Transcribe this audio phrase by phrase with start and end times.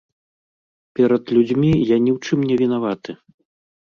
[0.99, 3.11] Перад людзьмі я ні ў чым не вінаваты.